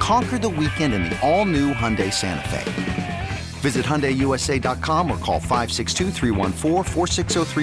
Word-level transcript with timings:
Conquer 0.00 0.38
the 0.38 0.48
weekend 0.48 0.94
in 0.94 1.04
the 1.04 1.16
all 1.20 1.44
new 1.44 1.72
Hyundai 1.72 2.12
Santa 2.12 2.48
Fe. 2.48 3.28
Visit 3.60 3.84
HyundaiUSA.com 3.84 5.10
or 5.10 5.18
call 5.18 5.38
562 5.38 6.10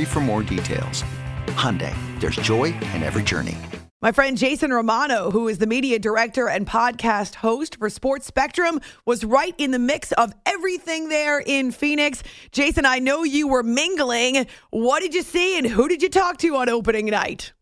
for 0.05 0.19
more 0.19 0.43
details. 0.43 1.03
Hyundai, 1.47 1.95
there's 2.19 2.35
joy 2.37 2.65
in 2.93 3.01
every 3.03 3.23
journey. 3.23 3.57
My 3.99 4.11
friend 4.11 4.37
Jason 4.37 4.71
Romano, 4.71 5.31
who 5.31 5.47
is 5.47 5.57
the 5.57 5.65
media 5.65 5.97
director 5.97 6.47
and 6.47 6.67
podcast 6.67 7.33
host 7.33 7.77
for 7.79 7.89
Sports 7.89 8.27
Spectrum, 8.27 8.79
was 9.07 9.25
right 9.25 9.55
in 9.57 9.71
the 9.71 9.79
mix 9.79 10.11
of 10.11 10.31
everything 10.45 11.09
there 11.09 11.39
in 11.39 11.71
Phoenix. 11.71 12.21
Jason, 12.51 12.85
I 12.85 12.99
know 12.99 13.23
you 13.23 13.47
were 13.47 13.63
mingling. 13.63 14.45
What 14.69 15.01
did 15.01 15.15
you 15.15 15.23
see 15.23 15.57
and 15.57 15.65
who 15.65 15.87
did 15.87 16.03
you 16.03 16.09
talk 16.09 16.37
to 16.37 16.55
on 16.57 16.69
opening 16.69 17.07
night? 17.07 17.53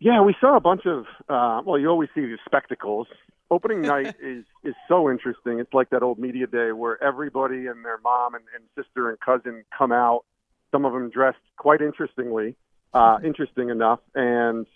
Yeah, 0.00 0.20
we 0.22 0.34
saw 0.40 0.56
a 0.56 0.60
bunch 0.60 0.84
of, 0.86 1.04
uh, 1.28 1.62
well, 1.64 1.78
you 1.78 1.88
always 1.88 2.08
see 2.12 2.22
these 2.22 2.38
spectacles 2.44 3.06
opening 3.50 3.82
night 3.94 4.14
is 4.22 4.44
is 4.62 4.74
so 4.88 5.10
interesting. 5.10 5.58
It's 5.58 5.72
like 5.72 5.90
that 5.90 6.02
old 6.02 6.18
media 6.18 6.46
day 6.46 6.72
where 6.72 7.02
everybody 7.02 7.66
and 7.66 7.84
their 7.84 7.98
mom 7.98 8.34
and, 8.34 8.44
and 8.54 8.64
sister 8.76 9.10
and 9.10 9.18
cousin 9.20 9.64
come 9.76 9.92
out. 9.92 10.24
Some 10.72 10.84
of 10.84 10.92
them 10.92 11.10
dressed 11.10 11.38
quite 11.56 11.80
interestingly, 11.80 12.56
uh, 12.92 13.18
interesting 13.24 13.70
enough, 13.70 14.00
and 14.14 14.66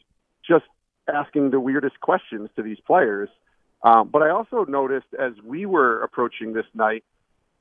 just 0.46 0.64
asking 1.12 1.50
the 1.50 1.60
weirdest 1.60 2.00
questions 2.00 2.50
to 2.56 2.62
these 2.62 2.78
players. 2.86 3.28
Um, 3.82 4.08
but 4.08 4.22
I 4.22 4.30
also 4.30 4.64
noticed 4.64 5.06
as 5.18 5.32
we 5.44 5.64
were 5.64 6.02
approaching 6.02 6.52
this 6.52 6.66
night, 6.74 7.04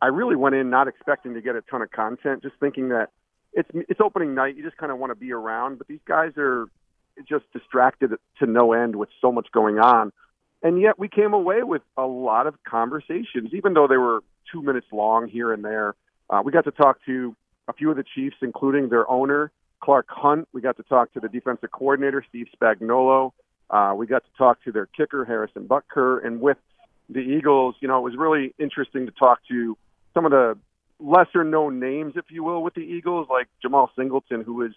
I 0.02 0.08
really 0.08 0.36
went 0.36 0.56
in 0.56 0.70
not 0.70 0.88
expecting 0.88 1.34
to 1.36 1.42
get 1.42 1.56
a 1.56 1.62
ton 1.62 1.82
of 1.82 1.92
content, 1.92 2.44
just 2.44 2.56
thinking 2.60 2.90
that 2.90 3.10
it's 3.54 3.70
it's 3.74 4.00
opening 4.02 4.36
night. 4.36 4.56
You 4.56 4.64
just 4.64 4.78
kind 4.78 4.92
of 4.92 5.00
want 5.00 5.12
to 5.12 5.16
be 5.16 5.32
around, 5.32 5.78
but 5.78 5.88
these 5.88 6.02
guys 6.08 6.34
are 6.38 6.68
just 7.28 7.46
distracted 7.52 8.12
to 8.40 8.46
no 8.46 8.74
end 8.74 8.96
with 8.96 9.10
so 9.22 9.32
much 9.32 9.48
going 9.52 9.80
on. 9.80 10.12
And 10.64 10.82
yet 10.82 10.98
we 10.98 11.08
came 11.08 11.34
away 11.34 11.64
with 11.64 11.82
a 11.98 12.06
lot 12.06 12.48
of 12.48 12.56
conversations, 12.64 13.52
even 13.54 13.74
though 13.74 13.88
they 13.88 13.98
were 13.98 14.22
two 14.52 14.62
minutes 14.62 14.88
long 14.92 15.28
here 15.28 15.54
and 15.54 15.64
there. 15.64 15.96
Uh, 16.30 16.42
we 16.44 16.52
got 16.52 16.66
to 16.66 16.72
talk 16.72 16.98
to 17.06 17.36
a 17.68 17.74
few 17.74 17.92
of 17.92 17.98
the 17.98 18.04
Chiefs, 18.16 18.38
including 18.42 18.90
their 18.90 19.10
owner, 19.10 19.52
Clark 19.82 20.08
Hunt. 20.10 20.48
We 20.54 20.62
got 20.62 20.78
to 20.78 20.84
talk 20.84 21.14
to 21.14 21.20
the 21.20 21.30
defensive 21.30 21.72
coordinator, 21.72 22.26
Steve 22.28 22.48
Spagnuolo. 22.60 23.32
Uh, 23.70 23.94
we 23.96 24.08
got 24.08 24.24
to 24.24 24.30
talk 24.38 24.64
to 24.64 24.72
their 24.72 24.88
kicker, 24.88 25.26
Harrison 25.26 25.68
Butker. 25.68 26.26
And 26.26 26.42
with 26.42 26.58
the 27.10 27.20
Eagles, 27.20 27.76
you 27.80 27.88
know, 27.88 28.00
it 28.00 28.04
was 28.04 28.16
really 28.18 28.54
interesting 28.58 29.06
to 29.06 29.12
talk 29.12 29.40
to 29.50 29.78
some 30.14 30.26
of 30.26 30.32
the 30.32 30.58
lesser 31.00 31.44
known 31.44 31.80
names, 31.80 32.14
if 32.16 32.26
you 32.30 32.44
will, 32.44 32.64
with 32.64 32.74
the 32.74 32.82
Eagles, 32.82 33.28
like 33.30 33.48
Jemal 33.62 33.92
Singleton, 33.96 34.42
who 34.42 34.64
is, 34.64 34.74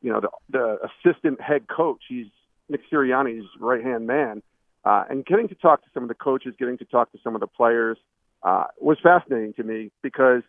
you 0.00 0.12
know, 0.12 0.20
the, 0.20 0.30
the 0.50 0.78
assistant 0.88 1.40
head 1.40 1.68
coach. 1.68 2.00
He's 2.08 2.26
Nick 2.68 2.80
Sirianni's 2.90 3.46
right 3.60 3.82
hand 3.82 4.06
man. 4.06 4.42
Uh, 4.84 5.04
and 5.10 5.26
getting 5.26 5.48
to 5.48 5.54
talk 5.54 5.82
to 5.82 5.88
some 5.92 6.02
of 6.02 6.08
the 6.08 6.14
coaches, 6.14 6.54
getting 6.58 6.78
to 6.78 6.84
talk 6.84 7.10
to 7.12 7.18
some 7.22 7.34
of 7.34 7.40
the 7.40 7.46
players 7.46 7.98
uh, 8.42 8.64
was 8.80 8.98
fascinating 9.02 9.52
to 9.54 9.64
me 9.64 9.90
because 10.02 10.42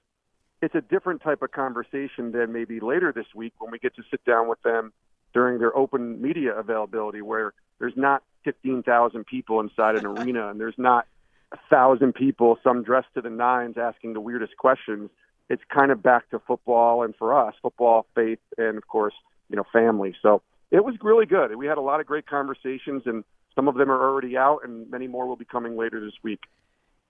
it's 0.62 0.76
a 0.76 0.82
different 0.82 1.22
type 1.22 1.42
of 1.42 1.52
conversation 1.52 2.32
than 2.32 2.52
maybe 2.52 2.80
later 2.80 3.12
this 3.14 3.26
week 3.34 3.54
when 3.60 3.72
we 3.72 3.80
get 3.80 3.96
to 3.96 4.04
sit 4.12 4.24
down 4.26 4.48
with 4.48 4.62
them 4.62 4.94
during 5.34 5.60
their 5.60 5.76
open 5.76 6.22
media 6.22 6.54
availability, 6.54 7.22
where 7.22 7.54
there's 7.80 7.96
not 7.96 8.24
15,000 8.44 9.26
people 9.26 9.60
inside 9.60 9.96
an 9.96 10.06
arena 10.06 10.50
and 10.50 10.60
there's 10.60 10.78
not 10.78 11.06
a 11.52 11.58
thousand 11.70 12.14
people, 12.14 12.58
some 12.64 12.84
dressed 12.84 13.08
to 13.16 13.22
the 13.22 13.30
nines, 13.30 13.76
asking 13.78 14.14
the 14.14 14.22
weirdest 14.22 14.56
questions. 14.58 15.10
It's 15.50 15.64
kind 15.74 15.92
of 15.92 16.04
back 16.04 16.30
to 16.30 16.40
football, 16.40 17.02
and 17.02 17.16
for 17.16 17.36
us, 17.36 17.56
football, 17.62 18.06
faith, 18.14 18.40
and 18.58 18.78
of 18.78 18.88
course, 18.88 19.16
you 19.50 19.56
know, 19.56 19.64
family. 19.74 20.16
So 20.22 20.44
it 20.70 20.86
was 20.86 20.94
really 21.02 21.26
good. 21.26 21.56
We 21.56 21.66
had 21.66 21.80
a 21.80 21.82
lot 21.82 22.00
of 22.00 22.06
great 22.06 22.28
conversations, 22.28 23.04
and 23.08 23.24
some 23.60 23.68
of 23.68 23.76
them 23.76 23.92
are 23.92 24.02
already 24.02 24.38
out, 24.38 24.60
and 24.64 24.90
many 24.90 25.06
more 25.06 25.28
will 25.28 25.36
be 25.36 25.44
coming 25.44 25.76
later 25.76 26.00
this 26.00 26.14
week. 26.24 26.40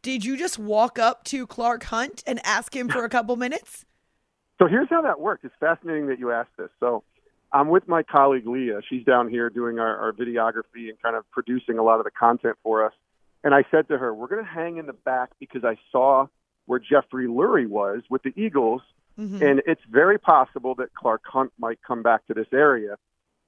Did 0.02 0.26
you 0.26 0.36
just 0.36 0.58
walk 0.58 0.98
up 0.98 1.24
to 1.26 1.46
Clark 1.46 1.84
Hunt 1.84 2.24
and 2.26 2.44
ask 2.44 2.76
him 2.76 2.90
for 2.90 3.06
a 3.06 3.10
couple 3.10 3.36
minutes? 3.36 3.86
So 4.58 4.66
here's 4.66 4.90
how 4.90 5.04
that 5.04 5.20
worked. 5.20 5.46
It's 5.46 5.54
fascinating 5.60 6.08
that 6.08 6.18
you 6.18 6.32
asked 6.32 6.58
this. 6.58 6.72
So 6.80 7.04
I'm 7.54 7.68
with 7.68 7.88
my 7.88 8.02
colleague 8.02 8.48
Leah. 8.48 8.82
She's 8.90 9.06
down 9.06 9.30
here 9.30 9.52
doing 9.52 9.78
our, 9.78 9.96
our 9.96 10.12
videography 10.12 10.90
and 10.90 11.00
kind 11.04 11.16
of 11.16 11.30
producing 11.30 11.78
a 11.78 11.84
lot 11.84 12.00
of 12.00 12.04
the 12.06 12.12
content 12.12 12.58
for 12.64 12.84
us. 12.84 12.94
And 13.44 13.54
I 13.54 13.64
said 13.70 13.88
to 13.90 14.00
her, 14.00 14.12
We're 14.12 14.28
going 14.28 14.44
to 14.44 14.50
hang 14.50 14.78
in 14.78 14.88
the 14.88 14.94
back 14.94 15.30
because 15.40 15.64
I 15.64 15.78
saw 15.92 16.26
where 16.66 16.80
Jeffrey 16.80 17.28
Lurie 17.28 17.68
was 17.68 18.02
with 18.10 18.24
the 18.24 18.34
Eagles. 18.36 18.81
Mm-hmm. 19.20 19.44
And 19.44 19.62
it's 19.68 19.81
very 19.88 20.18
possible 20.18 20.74
that 20.76 20.96
Clark 20.96 21.22
Hunt 21.26 21.52
might 21.60 21.80
come 21.86 22.02
back 22.02 22.26
to 22.26 22.34
this 22.34 22.48
area. 22.52 22.96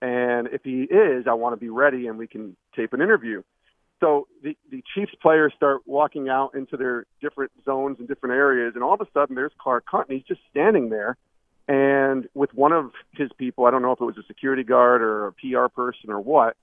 And 0.02 0.48
if 0.48 0.64
he 0.64 0.84
is, 0.84 1.28
I 1.28 1.34
want 1.34 1.54
to 1.54 1.58
be 1.58 1.70
ready 1.70 2.08
and 2.08 2.18
we 2.18 2.28
can 2.28 2.56
tape 2.76 2.94
an 2.94 3.02
interview. 3.02 3.44
So 4.00 4.28
the, 4.42 4.58
the 4.72 4.84
Chiefs 4.96 5.14
players 5.22 5.54
start 5.56 5.82
walking 5.86 6.28
out 6.28 6.56
into 6.56 6.76
their 6.76 7.06
different 7.22 7.52
zones 7.64 7.98
and 8.00 8.08
different 8.08 8.34
areas, 8.34 8.74
and 8.74 8.84
all 8.84 8.96
of 8.96 9.02
a 9.02 9.08
sudden 9.14 9.36
there's 9.36 9.52
Clark 9.60 9.84
Hunt, 9.88 10.10
and 10.10 10.18
he's 10.18 10.26
just 10.26 10.42
standing 10.50 10.90
there. 10.90 11.18
And 11.68 12.28
with 12.34 12.52
one 12.56 12.72
of 12.72 12.92
his 13.12 13.30
people, 13.38 13.66
I 13.66 13.72
don't 13.72 13.84
know 13.84 13.92
if 13.92 14.02
it 14.02 14.06
was 14.06 14.18
a 14.18 14.24
security 14.24 14.64
guard 14.64 15.04
or 15.04 15.28
a 15.28 15.34
PR 15.34 15.68
person 15.68 16.10
or 16.10 16.20
what, 16.20 16.58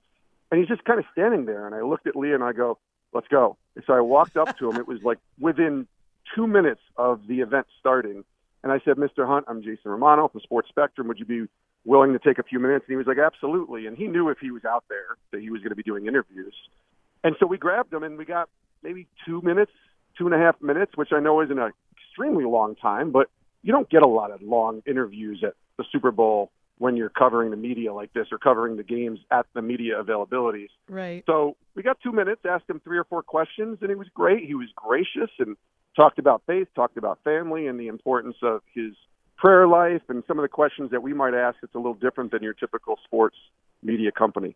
and 0.51 0.59
he's 0.59 0.67
just 0.67 0.83
kind 0.83 0.99
of 0.99 1.05
standing 1.13 1.45
there. 1.45 1.65
And 1.65 1.73
I 1.73 1.81
looked 1.81 2.07
at 2.07 2.15
Leah 2.15 2.35
and 2.35 2.43
I 2.43 2.51
go, 2.51 2.77
let's 3.13 3.27
go. 3.29 3.55
And 3.75 3.83
so 3.87 3.93
I 3.93 4.01
walked 4.01 4.35
up 4.35 4.57
to 4.57 4.69
him. 4.69 4.75
It 4.75 4.87
was 4.87 5.01
like 5.01 5.19
within 5.39 5.87
two 6.35 6.45
minutes 6.45 6.81
of 6.97 7.25
the 7.27 7.39
event 7.39 7.67
starting. 7.79 8.25
And 8.63 8.71
I 8.73 8.81
said, 8.83 8.97
Mr. 8.97 9.25
Hunt, 9.25 9.45
I'm 9.47 9.61
Jason 9.61 9.91
Romano 9.91 10.27
from 10.27 10.41
Sports 10.41 10.67
Spectrum. 10.67 11.07
Would 11.07 11.19
you 11.19 11.25
be 11.25 11.47
willing 11.85 12.13
to 12.13 12.19
take 12.19 12.39
a 12.39 12.43
few 12.43 12.59
minutes? 12.59 12.85
And 12.87 12.93
he 12.93 12.97
was 12.97 13.07
like, 13.07 13.17
absolutely. 13.17 13.87
And 13.87 13.97
he 13.97 14.07
knew 14.07 14.29
if 14.29 14.37
he 14.39 14.51
was 14.51 14.65
out 14.65 14.83
there 14.89 15.17
that 15.31 15.41
he 15.41 15.49
was 15.49 15.61
going 15.61 15.69
to 15.69 15.75
be 15.75 15.83
doing 15.83 16.07
interviews. 16.07 16.53
And 17.23 17.35
so 17.39 17.45
we 17.45 17.57
grabbed 17.57 17.93
him 17.93 18.03
and 18.03 18.17
we 18.17 18.25
got 18.25 18.49
maybe 18.83 19.07
two 19.25 19.41
minutes, 19.41 19.71
two 20.17 20.25
and 20.25 20.33
a 20.33 20.37
half 20.37 20.61
minutes, 20.61 20.93
which 20.95 21.09
I 21.11 21.19
know 21.19 21.41
isn't 21.41 21.57
an 21.57 21.71
extremely 21.97 22.45
long 22.45 22.75
time, 22.75 23.11
but 23.11 23.27
you 23.61 23.73
don't 23.73 23.89
get 23.89 24.03
a 24.03 24.07
lot 24.07 24.31
of 24.31 24.41
long 24.41 24.81
interviews 24.85 25.43
at 25.45 25.53
the 25.77 25.83
Super 25.91 26.11
Bowl 26.11 26.51
when 26.77 26.95
you're 26.95 27.09
covering 27.09 27.51
the 27.51 27.57
media 27.57 27.93
like 27.93 28.13
this 28.13 28.27
or 28.31 28.37
covering 28.37 28.77
the 28.77 28.83
games 28.83 29.19
at 29.31 29.45
the 29.53 29.61
media 29.61 30.01
availabilities. 30.01 30.69
Right. 30.87 31.23
So 31.25 31.57
we 31.75 31.83
got 31.83 31.97
two 32.01 32.13
minutes, 32.13 32.41
asked 32.49 32.69
him 32.69 32.79
three 32.83 32.97
or 32.97 33.03
four 33.03 33.21
questions, 33.21 33.79
and 33.81 33.89
he 33.89 33.95
was 33.95 34.07
great. 34.13 34.45
He 34.45 34.55
was 34.55 34.69
gracious 34.75 35.29
and 35.39 35.57
talked 35.95 36.19
about 36.19 36.41
faith, 36.47 36.69
talked 36.75 36.97
about 36.97 37.19
family 37.25 37.67
and 37.67 37.77
the 37.77 37.87
importance 37.87 38.37
of 38.41 38.61
his 38.73 38.93
prayer 39.39 39.67
life 39.67 40.01
and 40.09 40.23
some 40.27 40.37
of 40.37 40.43
the 40.43 40.49
questions 40.49 40.91
that 40.91 41.01
we 41.01 41.13
might 41.13 41.33
ask 41.33 41.57
it's 41.63 41.73
a 41.73 41.77
little 41.77 41.93
different 41.93 42.31
than 42.31 42.43
your 42.43 42.53
typical 42.53 42.99
sports 43.05 43.37
media 43.81 44.11
company. 44.11 44.55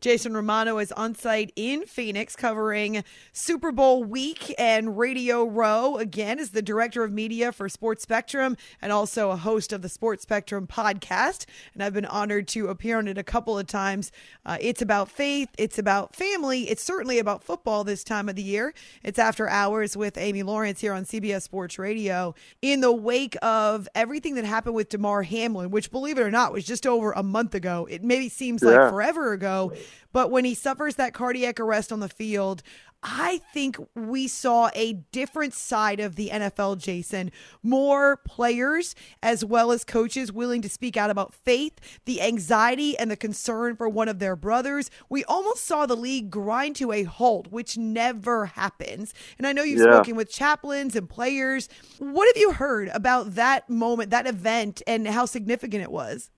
Jason 0.00 0.32
Romano 0.32 0.78
is 0.78 0.92
on 0.92 1.16
site 1.16 1.52
in 1.56 1.84
Phoenix 1.84 2.36
covering 2.36 3.02
Super 3.32 3.72
Bowl 3.72 4.04
week 4.04 4.54
and 4.56 4.96
Radio 4.96 5.44
Row. 5.44 5.96
Again, 5.96 6.38
is 6.38 6.50
the 6.50 6.62
director 6.62 7.02
of 7.02 7.12
media 7.12 7.50
for 7.50 7.68
Sports 7.68 8.04
Spectrum 8.04 8.56
and 8.80 8.92
also 8.92 9.30
a 9.30 9.36
host 9.36 9.72
of 9.72 9.82
the 9.82 9.88
Sports 9.88 10.22
Spectrum 10.22 10.68
podcast. 10.68 11.46
And 11.74 11.82
I've 11.82 11.94
been 11.94 12.04
honored 12.04 12.46
to 12.48 12.68
appear 12.68 12.98
on 12.98 13.08
it 13.08 13.18
a 13.18 13.24
couple 13.24 13.58
of 13.58 13.66
times. 13.66 14.12
Uh, 14.46 14.56
it's 14.60 14.80
about 14.80 15.10
faith, 15.10 15.48
it's 15.58 15.80
about 15.80 16.14
family, 16.14 16.70
it's 16.70 16.82
certainly 16.82 17.18
about 17.18 17.42
football 17.42 17.82
this 17.82 18.04
time 18.04 18.28
of 18.28 18.36
the 18.36 18.42
year. 18.42 18.74
It's 19.02 19.18
after 19.18 19.48
hours 19.48 19.96
with 19.96 20.16
Amy 20.16 20.44
Lawrence 20.44 20.80
here 20.80 20.92
on 20.92 21.06
CBS 21.06 21.42
Sports 21.42 21.76
Radio. 21.76 22.36
In 22.62 22.82
the 22.82 22.92
wake 22.92 23.36
of 23.42 23.88
everything 23.96 24.36
that 24.36 24.44
happened 24.44 24.76
with 24.76 24.90
Damar 24.90 25.24
Hamlin, 25.24 25.72
which, 25.72 25.90
believe 25.90 26.18
it 26.18 26.22
or 26.22 26.30
not, 26.30 26.52
was 26.52 26.64
just 26.64 26.86
over 26.86 27.10
a 27.12 27.24
month 27.24 27.56
ago, 27.56 27.88
it 27.90 28.04
maybe 28.04 28.28
seems 28.28 28.62
yeah. 28.62 28.70
like 28.70 28.90
forever 28.90 29.32
ago. 29.32 29.72
But 30.12 30.30
when 30.30 30.44
he 30.44 30.54
suffers 30.54 30.96
that 30.96 31.14
cardiac 31.14 31.60
arrest 31.60 31.92
on 31.92 32.00
the 32.00 32.08
field, 32.08 32.62
I 33.02 33.40
think 33.54 33.78
we 33.94 34.26
saw 34.26 34.70
a 34.74 34.94
different 35.12 35.54
side 35.54 36.00
of 36.00 36.16
the 36.16 36.30
NFL, 36.30 36.78
Jason. 36.78 37.30
More 37.62 38.16
players 38.16 38.96
as 39.22 39.44
well 39.44 39.70
as 39.70 39.84
coaches 39.84 40.32
willing 40.32 40.62
to 40.62 40.68
speak 40.68 40.96
out 40.96 41.10
about 41.10 41.32
faith, 41.32 41.78
the 42.06 42.20
anxiety 42.20 42.98
and 42.98 43.08
the 43.08 43.16
concern 43.16 43.76
for 43.76 43.88
one 43.88 44.08
of 44.08 44.18
their 44.18 44.34
brothers. 44.34 44.90
We 45.08 45.22
almost 45.24 45.64
saw 45.64 45.86
the 45.86 45.96
league 45.96 46.30
grind 46.30 46.74
to 46.76 46.90
a 46.90 47.04
halt, 47.04 47.52
which 47.52 47.78
never 47.78 48.46
happens. 48.46 49.14
And 49.38 49.46
I 49.46 49.52
know 49.52 49.62
you've 49.62 49.78
yeah. 49.78 49.94
spoken 49.94 50.16
with 50.16 50.30
chaplains 50.30 50.96
and 50.96 51.08
players. 51.08 51.68
What 51.98 52.26
have 52.26 52.40
you 52.40 52.52
heard 52.52 52.88
about 52.88 53.36
that 53.36 53.70
moment, 53.70 54.10
that 54.10 54.26
event, 54.26 54.82
and 54.88 55.06
how 55.06 55.24
significant 55.24 55.84
it 55.84 55.92
was? 55.92 56.30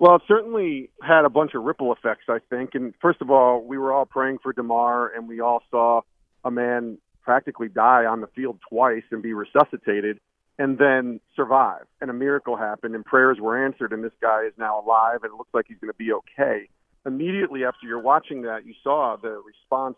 Well, 0.00 0.16
it 0.16 0.22
certainly 0.26 0.88
had 1.02 1.26
a 1.26 1.28
bunch 1.28 1.52
of 1.54 1.62
ripple 1.62 1.92
effects, 1.92 2.24
I 2.26 2.38
think. 2.48 2.70
And 2.72 2.94
first 3.02 3.20
of 3.20 3.30
all, 3.30 3.62
we 3.62 3.76
were 3.76 3.92
all 3.92 4.06
praying 4.06 4.38
for 4.42 4.50
Damar, 4.54 5.08
and 5.14 5.28
we 5.28 5.40
all 5.40 5.62
saw 5.70 6.00
a 6.42 6.50
man 6.50 6.96
practically 7.22 7.68
die 7.68 8.06
on 8.06 8.22
the 8.22 8.26
field 8.28 8.58
twice 8.66 9.02
and 9.10 9.22
be 9.22 9.34
resuscitated 9.34 10.18
and 10.58 10.78
then 10.78 11.20
survive. 11.36 11.84
And 12.00 12.08
a 12.08 12.14
miracle 12.14 12.56
happened 12.56 12.94
and 12.94 13.04
prayers 13.04 13.36
were 13.38 13.62
answered 13.62 13.92
and 13.92 14.02
this 14.02 14.12
guy 14.22 14.44
is 14.46 14.54
now 14.56 14.80
alive 14.80 15.18
and 15.22 15.32
it 15.32 15.36
looks 15.36 15.52
like 15.52 15.66
he's 15.68 15.76
going 15.78 15.92
to 15.92 15.98
be 15.98 16.12
okay. 16.12 16.68
Immediately 17.04 17.64
after 17.64 17.86
you're 17.86 18.00
watching 18.00 18.42
that, 18.42 18.64
you 18.64 18.72
saw 18.82 19.16
the 19.20 19.42
response 19.46 19.96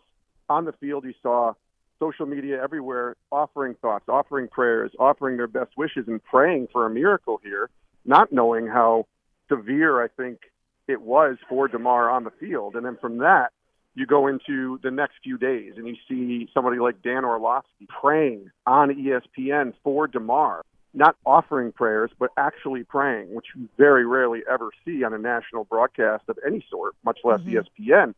on 0.49 0.65
the 0.65 0.73
field. 0.73 1.05
You 1.05 1.13
saw 1.23 1.53
social 1.97 2.25
media 2.25 2.61
everywhere 2.61 3.15
offering 3.31 3.75
thoughts, 3.81 4.05
offering 4.09 4.49
prayers, 4.49 4.91
offering 4.99 5.37
their 5.37 5.47
best 5.47 5.71
wishes 5.77 6.05
and 6.07 6.21
praying 6.25 6.67
for 6.73 6.85
a 6.85 6.89
miracle 6.89 7.39
here, 7.41 7.69
not 8.05 8.33
knowing 8.33 8.67
how 8.67 9.05
severe 9.53 10.03
I 10.03 10.07
think 10.07 10.39
it 10.87 11.01
was 11.01 11.37
for 11.47 11.67
Damar 11.67 12.09
on 12.09 12.23
the 12.23 12.31
field. 12.31 12.75
And 12.75 12.85
then 12.85 12.97
from 12.99 13.19
that, 13.19 13.51
you 13.95 14.05
go 14.05 14.27
into 14.27 14.79
the 14.81 14.91
next 14.91 15.15
few 15.23 15.37
days 15.37 15.73
and 15.77 15.87
you 15.87 15.95
see 16.09 16.49
somebody 16.53 16.79
like 16.79 17.01
Dan 17.01 17.23
Orlovsky 17.25 17.87
praying 17.87 18.49
on 18.65 18.89
ESPN 18.89 19.73
for 19.83 20.07
Damar, 20.07 20.63
not 20.93 21.15
offering 21.25 21.71
prayers, 21.71 22.09
but 22.17 22.31
actually 22.37 22.83
praying, 22.83 23.33
which 23.33 23.45
you 23.55 23.69
very 23.77 24.05
rarely 24.05 24.41
ever 24.49 24.71
see 24.83 25.03
on 25.03 25.13
a 25.13 25.17
national 25.17 25.63
broadcast 25.65 26.23
of 26.27 26.39
any 26.45 26.65
sort, 26.69 26.95
much 27.05 27.19
less 27.23 27.41
mm-hmm. 27.41 27.59
ESPN. 27.59 28.15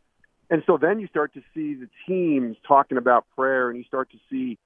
And 0.48 0.62
so 0.66 0.78
then 0.78 0.98
you 0.98 1.08
start 1.08 1.34
to 1.34 1.42
see 1.54 1.74
the 1.74 1.88
teams 2.06 2.56
talking 2.66 2.98
about 2.98 3.26
prayer 3.36 3.68
and 3.68 3.78
you 3.78 3.84
start 3.84 4.10
to 4.12 4.18
see 4.30 4.58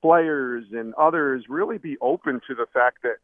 players 0.00 0.64
and 0.72 0.94
others 0.94 1.44
really 1.48 1.78
be 1.78 1.96
open 2.00 2.40
to 2.46 2.54
the 2.54 2.66
fact 2.72 2.98
that, 3.02 3.16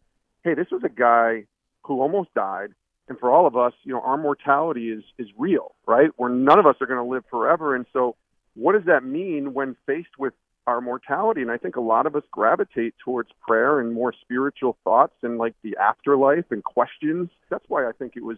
hey, 0.43 0.55
this 0.55 0.69
was 0.73 0.83
a 0.85 0.89
guy 0.89 1.45
who 1.85 2.01
almost 2.01 2.33
died 2.35 2.73
and 3.09 3.19
for 3.19 3.31
all 3.31 3.47
of 3.47 3.57
us, 3.57 3.73
you 3.85 3.93
know, 3.93 4.01
our 4.01 4.17
mortality 4.17 4.91
is 4.91 5.03
is 5.19 5.29
real, 5.37 5.75
right? 5.87 6.11
Where 6.17 6.31
none 6.31 6.59
of 6.59 6.67
us 6.67 6.77
are 6.81 6.87
going 6.87 7.05
to 7.05 7.11
live 7.11 7.25
forever, 7.31 7.75
and 7.75 7.87
so 7.93 8.17
what 8.55 8.73
does 8.73 8.85
that 8.87 9.05
mean 9.05 9.55
when 9.55 9.77
faced 9.87 10.19
with 10.19 10.35
our 10.67 10.81
mortality? 10.81 11.43
And 11.43 11.51
I 11.51 11.57
think 11.57 11.77
a 11.77 11.81
lot 11.81 12.07
of 12.07 12.15
us 12.17 12.25
gravitate 12.31 12.95
towards 13.03 13.31
prayer 13.47 13.81
and 13.81 13.93
more 13.95 14.13
spiritual 14.21 14.77
thoughts 14.85 15.15
and 15.23 15.39
like 15.39 15.55
the 15.63 15.77
afterlife 15.77 16.45
and 16.51 16.63
questions. 16.63 17.31
That's 17.51 17.65
why 17.69 17.89
I 17.89 17.93
think 17.93 18.15
it 18.17 18.25
was 18.25 18.37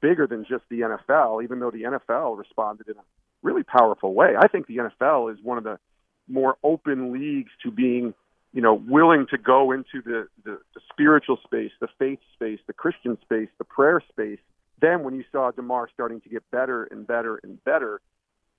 bigger 0.00 0.26
than 0.26 0.44
just 0.44 0.64
the 0.70 0.80
NFL, 0.80 1.42
even 1.42 1.58
though 1.58 1.70
the 1.70 1.82
NFL 1.82 2.38
responded 2.38 2.88
in 2.88 2.96
a 2.96 3.04
really 3.42 3.62
powerful 3.62 4.14
way. 4.14 4.34
I 4.38 4.48
think 4.48 4.66
the 4.66 4.76
NFL 4.76 5.32
is 5.32 5.38
one 5.42 5.58
of 5.58 5.64
the 5.64 5.78
more 6.28 6.56
open 6.62 7.12
leagues 7.12 7.50
to 7.64 7.70
being 7.70 8.14
you 8.52 8.60
know, 8.60 8.74
willing 8.74 9.26
to 9.30 9.38
go 9.38 9.72
into 9.72 10.02
the, 10.04 10.28
the, 10.44 10.58
the 10.74 10.80
spiritual 10.90 11.38
space, 11.44 11.70
the 11.80 11.88
faith 11.98 12.18
space, 12.34 12.60
the 12.66 12.72
Christian 12.72 13.18
space, 13.22 13.48
the 13.58 13.64
prayer 13.64 14.02
space. 14.10 14.38
Then 14.80 15.04
when 15.04 15.14
you 15.14 15.24
saw 15.32 15.50
Damar 15.50 15.88
starting 15.92 16.20
to 16.22 16.28
get 16.28 16.42
better 16.50 16.84
and 16.84 17.06
better 17.06 17.40
and 17.42 17.62
better, 17.64 18.00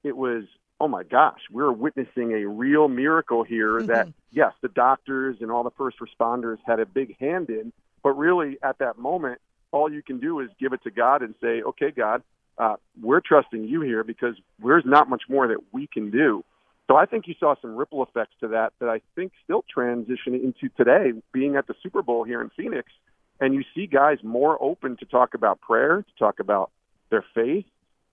it 0.03 0.17
was, 0.17 0.45
oh 0.79 0.87
my 0.87 1.03
gosh, 1.03 1.41
we're 1.51 1.71
witnessing 1.71 2.31
a 2.33 2.47
real 2.47 2.87
miracle 2.87 3.43
here 3.43 3.77
mm-hmm. 3.77 3.87
that, 3.87 4.07
yes, 4.31 4.53
the 4.61 4.69
doctors 4.69 5.37
and 5.41 5.51
all 5.51 5.63
the 5.63 5.71
first 5.71 5.97
responders 5.99 6.57
had 6.65 6.79
a 6.79 6.85
big 6.85 7.15
hand 7.19 7.49
in, 7.49 7.71
but 8.01 8.17
really 8.17 8.57
at 8.63 8.79
that 8.79 8.97
moment, 8.97 9.39
all 9.71 9.91
you 9.91 10.01
can 10.01 10.19
do 10.19 10.39
is 10.39 10.49
give 10.59 10.73
it 10.73 10.83
to 10.83 10.91
God 10.91 11.21
and 11.21 11.35
say, 11.41 11.61
okay, 11.61 11.91
God, 11.91 12.23
uh, 12.57 12.75
we're 13.01 13.21
trusting 13.21 13.65
you 13.65 13.81
here 13.81 14.03
because 14.03 14.35
there's 14.63 14.85
not 14.85 15.09
much 15.09 15.23
more 15.27 15.47
that 15.47 15.57
we 15.71 15.87
can 15.87 16.11
do. 16.11 16.43
So 16.89 16.97
I 16.97 17.05
think 17.05 17.27
you 17.27 17.35
saw 17.39 17.55
some 17.61 17.75
ripple 17.75 18.03
effects 18.03 18.35
to 18.41 18.49
that 18.49 18.73
that 18.79 18.89
I 18.89 19.01
think 19.15 19.31
still 19.43 19.63
transition 19.71 20.35
into 20.35 20.69
today, 20.75 21.13
being 21.31 21.55
at 21.55 21.67
the 21.67 21.75
Super 21.81 22.01
Bowl 22.01 22.23
here 22.23 22.41
in 22.41 22.49
Phoenix, 22.49 22.89
and 23.39 23.53
you 23.53 23.63
see 23.73 23.87
guys 23.87 24.17
more 24.21 24.61
open 24.61 24.97
to 24.97 25.05
talk 25.05 25.33
about 25.33 25.61
prayer, 25.61 26.01
to 26.01 26.19
talk 26.19 26.39
about 26.39 26.71
their 27.09 27.23
faith, 27.33 27.65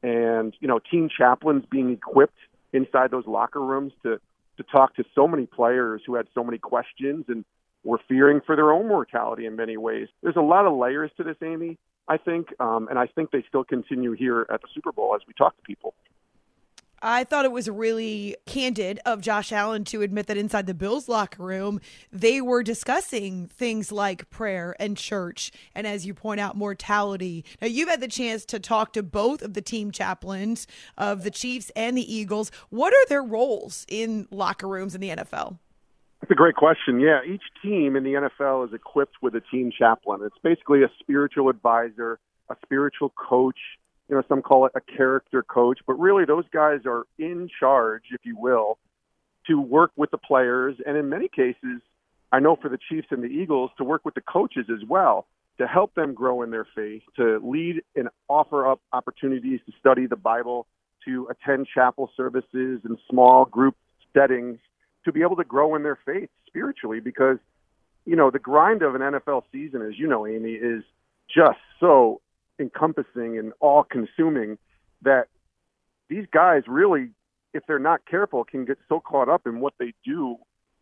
and 0.02 0.54
you 0.60 0.68
know, 0.68 0.78
team 0.78 1.08
chaplains 1.08 1.64
being 1.70 1.90
equipped 1.90 2.38
inside 2.72 3.10
those 3.10 3.26
locker 3.26 3.60
rooms 3.60 3.92
to 4.04 4.20
to 4.56 4.62
talk 4.64 4.94
to 4.96 5.04
so 5.14 5.26
many 5.26 5.46
players 5.46 6.02
who 6.06 6.14
had 6.14 6.26
so 6.34 6.44
many 6.44 6.58
questions 6.58 7.24
and 7.28 7.44
were 7.82 8.00
fearing 8.08 8.40
for 8.44 8.56
their 8.56 8.70
own 8.72 8.86
mortality 8.86 9.46
in 9.46 9.56
many 9.56 9.76
ways. 9.76 10.08
There's 10.22 10.36
a 10.36 10.42
lot 10.42 10.66
of 10.66 10.76
layers 10.76 11.10
to 11.16 11.24
this, 11.24 11.36
Amy. 11.42 11.78
I 12.08 12.18
think, 12.18 12.48
um, 12.60 12.88
and 12.88 12.98
I 12.98 13.06
think 13.06 13.30
they 13.30 13.44
still 13.48 13.64
continue 13.64 14.12
here 14.12 14.46
at 14.50 14.60
the 14.60 14.68
Super 14.74 14.92
Bowl 14.92 15.14
as 15.14 15.22
we 15.26 15.32
talk 15.32 15.56
to 15.56 15.62
people. 15.62 15.94
I 17.02 17.24
thought 17.24 17.46
it 17.46 17.52
was 17.52 17.68
really 17.68 18.36
candid 18.46 19.00
of 19.06 19.22
Josh 19.22 19.52
Allen 19.52 19.84
to 19.84 20.02
admit 20.02 20.26
that 20.26 20.36
inside 20.36 20.66
the 20.66 20.74
Bills 20.74 21.08
locker 21.08 21.42
room, 21.42 21.80
they 22.12 22.42
were 22.42 22.62
discussing 22.62 23.46
things 23.46 23.90
like 23.90 24.28
prayer 24.28 24.76
and 24.78 24.96
church, 24.96 25.50
and 25.74 25.86
as 25.86 26.04
you 26.04 26.12
point 26.12 26.40
out, 26.40 26.56
mortality. 26.56 27.44
Now, 27.60 27.68
you've 27.68 27.88
had 27.88 28.02
the 28.02 28.08
chance 28.08 28.44
to 28.46 28.60
talk 28.60 28.92
to 28.92 29.02
both 29.02 29.40
of 29.40 29.54
the 29.54 29.62
team 29.62 29.90
chaplains 29.90 30.66
of 30.98 31.24
the 31.24 31.30
Chiefs 31.30 31.70
and 31.74 31.96
the 31.96 32.14
Eagles. 32.14 32.52
What 32.68 32.92
are 32.92 33.06
their 33.08 33.22
roles 33.22 33.86
in 33.88 34.28
locker 34.30 34.68
rooms 34.68 34.94
in 34.94 35.00
the 35.00 35.08
NFL? 35.08 35.58
That's 36.20 36.32
a 36.32 36.34
great 36.34 36.54
question. 36.54 37.00
Yeah, 37.00 37.20
each 37.26 37.42
team 37.62 37.96
in 37.96 38.04
the 38.04 38.12
NFL 38.12 38.68
is 38.68 38.74
equipped 38.74 39.16
with 39.22 39.34
a 39.34 39.40
team 39.40 39.72
chaplain. 39.76 40.20
It's 40.22 40.36
basically 40.42 40.82
a 40.82 40.90
spiritual 41.00 41.48
advisor, 41.48 42.18
a 42.50 42.56
spiritual 42.62 43.10
coach, 43.16 43.58
you 44.10 44.16
know, 44.16 44.22
some 44.28 44.42
call 44.42 44.66
it 44.66 44.72
a 44.74 44.80
character 44.80 45.40
coach, 45.44 45.78
but 45.86 45.94
really 45.94 46.24
those 46.24 46.44
guys 46.52 46.80
are 46.84 47.04
in 47.16 47.48
charge, 47.60 48.02
if 48.10 48.20
you 48.24 48.36
will, 48.36 48.76
to 49.46 49.60
work 49.60 49.92
with 49.94 50.10
the 50.10 50.18
players. 50.18 50.76
And 50.84 50.96
in 50.96 51.08
many 51.08 51.28
cases, 51.28 51.80
I 52.32 52.40
know 52.40 52.56
for 52.60 52.68
the 52.68 52.78
Chiefs 52.88 53.06
and 53.10 53.22
the 53.22 53.28
Eagles, 53.28 53.70
to 53.78 53.84
work 53.84 54.04
with 54.04 54.14
the 54.14 54.20
coaches 54.20 54.66
as 54.68 54.86
well, 54.88 55.26
to 55.58 55.66
help 55.68 55.94
them 55.94 56.12
grow 56.12 56.42
in 56.42 56.50
their 56.50 56.66
faith, 56.74 57.02
to 57.16 57.38
lead 57.38 57.82
and 57.94 58.08
offer 58.28 58.68
up 58.68 58.80
opportunities 58.92 59.60
to 59.66 59.72
study 59.78 60.06
the 60.06 60.16
Bible, 60.16 60.66
to 61.04 61.28
attend 61.30 61.68
chapel 61.72 62.10
services 62.16 62.80
and 62.82 62.98
small 63.08 63.44
group 63.44 63.76
settings, 64.12 64.58
to 65.04 65.12
be 65.12 65.22
able 65.22 65.36
to 65.36 65.44
grow 65.44 65.76
in 65.76 65.84
their 65.84 65.98
faith 66.04 66.30
spiritually. 66.48 66.98
Because, 66.98 67.38
you 68.06 68.16
know, 68.16 68.32
the 68.32 68.40
grind 68.40 68.82
of 68.82 68.96
an 68.96 69.02
NFL 69.02 69.44
season, 69.52 69.82
as 69.82 69.96
you 69.96 70.08
know, 70.08 70.26
Amy, 70.26 70.54
is 70.54 70.82
just 71.32 71.60
so 71.78 72.20
encompassing 72.60 73.38
and 73.38 73.52
all 73.60 73.82
consuming 73.82 74.58
that 75.02 75.28
these 76.08 76.26
guys 76.32 76.62
really, 76.66 77.10
if 77.54 77.62
they're 77.66 77.78
not 77.78 78.00
careful, 78.06 78.44
can 78.44 78.64
get 78.64 78.78
so 78.88 79.00
caught 79.00 79.28
up 79.28 79.46
in 79.46 79.60
what 79.60 79.74
they 79.78 79.94
do 80.04 80.36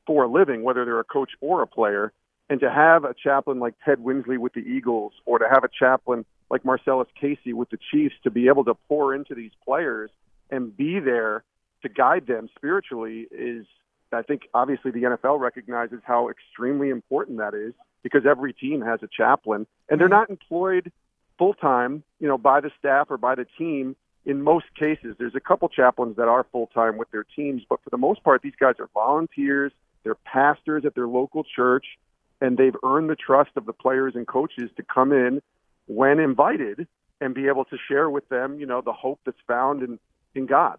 for 0.06 0.24
a 0.24 0.30
living, 0.30 0.62
whether 0.62 0.84
they're 0.84 1.00
a 1.00 1.04
coach 1.04 1.30
or 1.40 1.62
a 1.62 1.66
player. 1.66 2.12
And 2.50 2.60
to 2.60 2.70
have 2.70 3.04
a 3.04 3.14
chaplain 3.14 3.58
like 3.60 3.74
Ted 3.84 4.00
Winsley 4.00 4.38
with 4.38 4.54
the 4.54 4.60
Eagles 4.60 5.12
or 5.26 5.38
to 5.38 5.44
have 5.52 5.64
a 5.64 5.68
chaplain 5.68 6.24
like 6.50 6.64
Marcellus 6.64 7.08
Casey 7.20 7.52
with 7.52 7.68
the 7.68 7.78
Chiefs 7.90 8.14
to 8.24 8.30
be 8.30 8.48
able 8.48 8.64
to 8.64 8.74
pour 8.88 9.14
into 9.14 9.34
these 9.34 9.50
players 9.64 10.10
and 10.50 10.74
be 10.74 10.98
there 10.98 11.44
to 11.82 11.90
guide 11.90 12.26
them 12.26 12.48
spiritually 12.56 13.26
is, 13.30 13.66
I 14.12 14.22
think, 14.22 14.42
obviously 14.54 14.90
the 14.90 15.02
NFL 15.02 15.38
recognizes 15.38 16.00
how 16.04 16.30
extremely 16.30 16.88
important 16.88 17.38
that 17.38 17.52
is 17.54 17.74
because 18.02 18.22
every 18.28 18.54
team 18.54 18.80
has 18.80 19.00
a 19.02 19.08
chaplain 19.14 19.66
and 19.90 20.00
they're 20.00 20.08
mm-hmm. 20.08 20.16
not 20.16 20.30
employed 20.30 20.90
full 21.38 21.54
time, 21.54 22.02
you 22.20 22.28
know, 22.28 22.36
by 22.38 22.60
the 22.60 22.70
staff 22.78 23.06
or 23.10 23.16
by 23.16 23.34
the 23.34 23.46
team. 23.56 23.96
In 24.26 24.42
most 24.42 24.66
cases, 24.78 25.16
there's 25.18 25.34
a 25.34 25.40
couple 25.40 25.68
chaplains 25.68 26.16
that 26.16 26.28
are 26.28 26.44
full 26.52 26.66
time 26.68 26.98
with 26.98 27.10
their 27.10 27.24
teams, 27.24 27.62
but 27.68 27.80
for 27.82 27.90
the 27.90 27.96
most 27.96 28.22
part, 28.22 28.42
these 28.42 28.56
guys 28.60 28.74
are 28.78 28.90
volunteers. 28.92 29.72
They're 30.02 30.16
pastors 30.16 30.84
at 30.84 30.94
their 30.94 31.06
local 31.06 31.44
church, 31.44 31.86
and 32.40 32.58
they've 32.58 32.74
earned 32.84 33.08
the 33.08 33.16
trust 33.16 33.50
of 33.56 33.64
the 33.64 33.72
players 33.72 34.14
and 34.16 34.26
coaches 34.26 34.70
to 34.76 34.82
come 34.82 35.12
in 35.12 35.40
when 35.86 36.18
invited 36.18 36.86
and 37.20 37.34
be 37.34 37.46
able 37.46 37.64
to 37.66 37.76
share 37.88 38.10
with 38.10 38.28
them, 38.28 38.60
you 38.60 38.66
know, 38.66 38.80
the 38.80 38.92
hope 38.92 39.20
that's 39.24 39.40
found 39.46 39.82
in 39.82 39.98
in 40.34 40.46
God. 40.46 40.78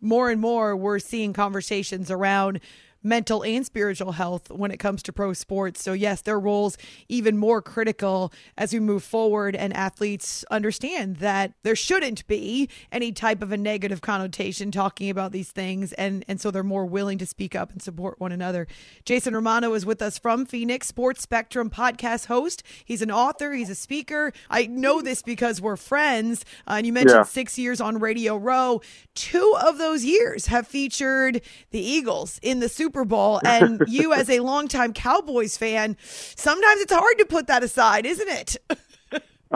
More 0.00 0.28
and 0.30 0.40
more, 0.40 0.76
we're 0.76 0.98
seeing 0.98 1.32
conversations 1.32 2.10
around 2.10 2.60
mental 3.04 3.44
and 3.44 3.64
spiritual 3.64 4.12
health 4.12 4.50
when 4.50 4.70
it 4.70 4.78
comes 4.78 5.02
to 5.04 5.12
pro 5.12 5.32
sports. 5.34 5.82
So, 5.82 5.92
yes, 5.92 6.22
their 6.22 6.40
roles 6.40 6.76
even 7.08 7.36
more 7.36 7.60
critical 7.60 8.32
as 8.56 8.72
we 8.72 8.80
move 8.80 9.04
forward, 9.04 9.54
and 9.54 9.72
athletes 9.74 10.44
understand 10.50 11.16
that 11.16 11.52
there 11.62 11.76
shouldn't 11.76 12.26
be 12.26 12.68
any 12.90 13.12
type 13.12 13.42
of 13.42 13.52
a 13.52 13.56
negative 13.56 14.00
connotation 14.00 14.70
talking 14.70 15.10
about 15.10 15.32
these 15.32 15.52
things, 15.52 15.92
and 15.92 16.24
and 16.26 16.40
so 16.40 16.50
they're 16.50 16.62
more 16.62 16.86
willing 16.86 17.18
to 17.18 17.26
speak 17.26 17.54
up 17.54 17.70
and 17.70 17.82
support 17.82 18.18
one 18.18 18.32
another. 18.32 18.66
Jason 19.04 19.34
Romano 19.34 19.74
is 19.74 19.84
with 19.84 20.00
us 20.00 20.18
from 20.18 20.46
Phoenix, 20.46 20.86
Sports 20.88 21.22
Spectrum 21.22 21.68
podcast 21.68 22.26
host. 22.26 22.62
He's 22.84 23.02
an 23.02 23.10
author, 23.10 23.52
he's 23.52 23.70
a 23.70 23.74
speaker. 23.74 24.32
I 24.48 24.66
know 24.66 25.02
this 25.02 25.22
because 25.22 25.60
we're 25.60 25.76
friends, 25.76 26.44
uh, 26.66 26.74
and 26.78 26.86
you 26.86 26.92
mentioned 26.92 27.18
yeah. 27.18 27.24
six 27.24 27.58
years 27.58 27.80
on 27.80 27.98
Radio 27.98 28.36
Row. 28.36 28.80
Two 29.14 29.54
of 29.60 29.78
those 29.78 30.04
years 30.04 30.46
have 30.46 30.66
featured 30.66 31.42
the 31.70 31.80
Eagles 31.80 32.38
in 32.42 32.60
the 32.60 32.68
Super 32.68 32.93
Super 32.94 33.04
Bowl, 33.04 33.40
and 33.44 33.82
you, 33.88 34.12
as 34.14 34.30
a 34.30 34.38
longtime 34.38 34.92
Cowboys 34.92 35.56
fan, 35.56 35.96
sometimes 36.00 36.80
it's 36.80 36.92
hard 36.92 37.18
to 37.18 37.24
put 37.24 37.48
that 37.48 37.64
aside, 37.64 38.06
isn't 38.06 38.28
it? 38.28 38.56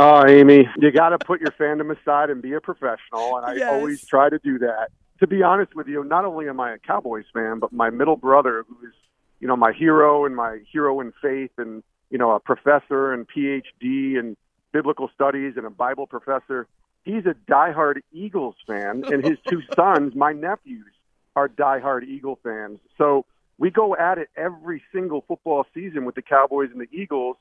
Oh, 0.00 0.24
Amy, 0.28 0.68
you 0.78 0.92
got 0.92 1.08
to 1.08 1.18
put 1.18 1.40
your 1.40 1.50
fandom 1.50 1.90
aside 1.90 2.30
and 2.30 2.40
be 2.40 2.52
a 2.52 2.60
professional, 2.60 3.36
and 3.36 3.44
I 3.44 3.54
yes. 3.54 3.72
always 3.72 4.04
try 4.06 4.28
to 4.28 4.38
do 4.38 4.56
that. 4.60 4.90
To 5.18 5.26
be 5.26 5.42
honest 5.42 5.74
with 5.74 5.88
you, 5.88 6.04
not 6.04 6.24
only 6.24 6.48
am 6.48 6.60
I 6.60 6.74
a 6.74 6.78
Cowboys 6.78 7.24
fan, 7.34 7.58
but 7.58 7.72
my 7.72 7.90
middle 7.90 8.14
brother, 8.14 8.64
who 8.68 8.86
is, 8.86 8.94
you 9.40 9.48
know, 9.48 9.56
my 9.56 9.72
hero 9.72 10.24
and 10.24 10.36
my 10.36 10.60
hero 10.70 11.00
in 11.00 11.12
faith, 11.20 11.50
and 11.58 11.82
you 12.10 12.18
know, 12.18 12.30
a 12.30 12.38
professor 12.38 13.12
and 13.12 13.26
PhD 13.26 14.16
and 14.20 14.36
biblical 14.70 15.10
studies 15.12 15.54
and 15.56 15.66
a 15.66 15.70
Bible 15.70 16.06
professor. 16.06 16.68
He's 17.02 17.26
a 17.26 17.34
diehard 17.50 18.02
Eagles 18.12 18.54
fan, 18.68 19.02
and 19.04 19.24
his 19.24 19.38
two 19.48 19.62
sons, 19.74 20.14
my 20.14 20.32
nephews, 20.32 20.92
are 21.38 21.48
diehard 21.48 22.02
Eagle 22.02 22.36
fans. 22.42 22.80
So 22.96 23.24
we 23.58 23.70
go 23.70 23.94
at 23.94 24.18
it 24.18 24.28
every 24.36 24.82
single 24.92 25.24
football 25.28 25.64
season 25.72 26.04
with 26.04 26.16
the 26.16 26.22
Cowboys 26.22 26.70
and 26.72 26.80
the 26.80 26.88
Eagles. 26.92 27.36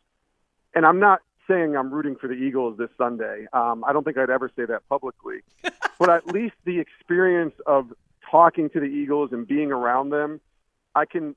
And 0.76 0.86
I'm 0.86 1.00
not 1.00 1.22
saying 1.48 1.76
I'm 1.76 1.92
rooting 1.92 2.16
for 2.16 2.28
the 2.28 2.36
Eagles 2.36 2.78
this 2.78 2.90
Sunday. 2.96 3.48
Um, 3.54 3.84
I 3.88 3.94
don't 3.94 4.04
think 4.04 4.20
I'd 4.20 4.30
ever 4.30 4.52
say 4.56 4.66
that 4.66 4.88
publicly. 4.88 5.38
but 6.00 6.12
at 6.12 6.28
least 6.28 6.54
the 6.64 6.78
experience 6.78 7.56
of 7.66 7.92
talking 8.30 8.70
to 8.70 8.80
the 8.80 8.86
Eagles 8.86 9.32
and 9.32 9.48
being 9.48 9.72
around 9.72 10.12
them, 10.12 10.42
I 10.94 11.06
can 11.06 11.36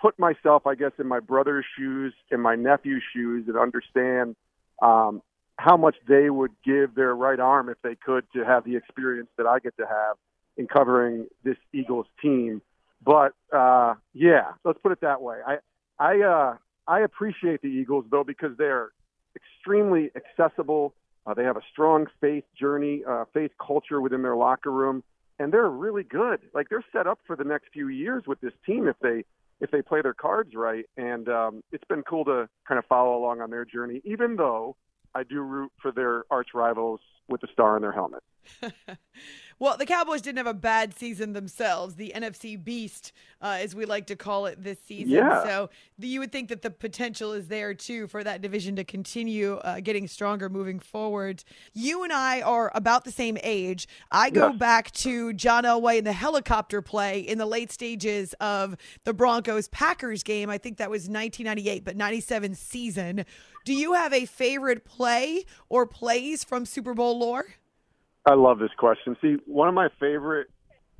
put 0.00 0.18
myself, 0.18 0.66
I 0.66 0.76
guess, 0.76 0.92
in 0.98 1.06
my 1.06 1.20
brother's 1.20 1.66
shoes, 1.76 2.14
in 2.30 2.40
my 2.40 2.54
nephew's 2.54 3.02
shoes, 3.12 3.48
and 3.48 3.58
understand 3.58 4.34
um, 4.80 5.20
how 5.58 5.76
much 5.76 5.96
they 6.08 6.30
would 6.30 6.52
give 6.64 6.94
their 6.94 7.14
right 7.14 7.40
arm 7.40 7.68
if 7.68 7.76
they 7.82 7.96
could 7.96 8.24
to 8.32 8.46
have 8.46 8.64
the 8.64 8.76
experience 8.76 9.28
that 9.36 9.46
I 9.46 9.58
get 9.58 9.76
to 9.76 9.86
have 9.86 10.16
in 10.58 10.66
covering 10.66 11.26
this 11.44 11.56
Eagles 11.72 12.06
team. 12.20 12.60
But 13.02 13.32
uh, 13.56 13.94
yeah, 14.12 14.52
let's 14.64 14.78
put 14.82 14.92
it 14.92 15.00
that 15.00 15.22
way. 15.22 15.38
I 15.46 15.58
I 15.98 16.20
uh, 16.20 16.56
I 16.86 17.00
appreciate 17.00 17.62
the 17.62 17.68
Eagles 17.68 18.04
though 18.10 18.24
because 18.24 18.56
they're 18.58 18.90
extremely 19.36 20.10
accessible. 20.16 20.94
Uh, 21.24 21.34
they 21.34 21.44
have 21.44 21.56
a 21.56 21.62
strong 21.70 22.06
faith 22.20 22.44
journey, 22.58 23.02
uh, 23.08 23.24
faith 23.32 23.52
culture 23.64 24.00
within 24.00 24.22
their 24.22 24.34
locker 24.36 24.72
room, 24.72 25.04
and 25.38 25.52
they're 25.52 25.68
really 25.68 26.02
good. 26.02 26.40
Like 26.54 26.68
they're 26.70 26.84
set 26.92 27.06
up 27.06 27.20
for 27.26 27.36
the 27.36 27.44
next 27.44 27.68
few 27.72 27.88
years 27.88 28.24
with 28.26 28.40
this 28.40 28.52
team 28.66 28.88
if 28.88 28.96
they 29.00 29.24
if 29.60 29.70
they 29.70 29.82
play 29.82 30.02
their 30.02 30.14
cards 30.14 30.54
right. 30.54 30.86
And 30.96 31.28
um, 31.28 31.62
it's 31.70 31.84
been 31.84 32.02
cool 32.02 32.24
to 32.24 32.48
kind 32.66 32.78
of 32.78 32.84
follow 32.86 33.16
along 33.16 33.40
on 33.40 33.50
their 33.50 33.64
journey, 33.64 34.00
even 34.04 34.36
though 34.36 34.76
I 35.14 35.22
do 35.22 35.40
root 35.40 35.72
for 35.80 35.92
their 35.92 36.24
arch 36.30 36.48
rivals 36.54 37.00
with 37.28 37.40
the 37.40 37.48
star 37.52 37.76
on 37.76 37.82
their 37.82 37.92
helmet. 37.92 38.22
well, 39.58 39.76
the 39.76 39.86
Cowboys 39.86 40.22
didn't 40.22 40.38
have 40.38 40.46
a 40.46 40.54
bad 40.54 40.96
season 40.96 41.32
themselves. 41.32 41.96
The 41.96 42.12
NFC 42.14 42.62
Beast, 42.62 43.12
uh, 43.42 43.58
as 43.60 43.74
we 43.74 43.84
like 43.84 44.06
to 44.06 44.16
call 44.16 44.46
it 44.46 44.62
this 44.62 44.78
season. 44.86 45.10
Yeah. 45.10 45.44
So 45.44 45.70
you 45.98 46.20
would 46.20 46.32
think 46.32 46.48
that 46.48 46.62
the 46.62 46.70
potential 46.70 47.32
is 47.32 47.48
there 47.48 47.74
too 47.74 48.06
for 48.06 48.24
that 48.24 48.40
division 48.40 48.76
to 48.76 48.84
continue 48.84 49.54
uh, 49.56 49.80
getting 49.80 50.06
stronger 50.08 50.48
moving 50.48 50.78
forward. 50.78 51.44
You 51.74 52.04
and 52.04 52.12
I 52.12 52.40
are 52.40 52.70
about 52.74 53.04
the 53.04 53.12
same 53.12 53.38
age. 53.42 53.88
I 54.10 54.30
go 54.30 54.48
yes. 54.48 54.58
back 54.58 54.90
to 54.92 55.32
John 55.34 55.64
Elway 55.64 55.98
and 55.98 56.06
the 56.06 56.12
helicopter 56.12 56.82
play 56.82 57.20
in 57.20 57.38
the 57.38 57.46
late 57.46 57.72
stages 57.72 58.34
of 58.40 58.76
the 59.04 59.14
Broncos 59.14 59.68
Packers 59.68 60.22
game. 60.22 60.50
I 60.50 60.58
think 60.58 60.78
that 60.78 60.90
was 60.90 61.02
1998, 61.02 61.84
but 61.84 61.96
97 61.96 62.54
season. 62.54 63.24
Do 63.68 63.74
you 63.74 63.92
have 63.92 64.14
a 64.14 64.24
favorite 64.24 64.86
play 64.86 65.44
or 65.68 65.84
plays 65.84 66.42
from 66.42 66.64
Super 66.64 66.94
Bowl 66.94 67.17
I 68.26 68.34
love 68.34 68.58
this 68.58 68.70
question. 68.76 69.16
See, 69.20 69.36
one 69.46 69.68
of 69.68 69.74
my 69.74 69.88
favorite 70.00 70.48